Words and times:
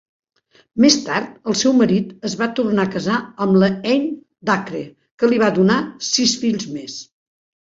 Més 0.83 0.95
tard 1.09 1.35
el 1.51 1.57
seu 1.59 1.75
marit 1.81 2.15
es 2.29 2.35
va 2.39 2.47
tornar 2.61 2.85
a 2.89 2.91
casar 2.97 3.19
amb 3.47 3.67
Anne 3.67 3.93
Dacre, 4.51 4.83
que 5.21 5.31
li 5.31 5.41
va 5.45 5.53
donar 5.61 5.79
sis 6.11 6.35
fills 6.47 6.67
més. 6.79 6.99